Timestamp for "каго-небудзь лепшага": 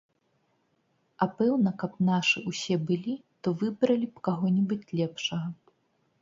4.31-5.47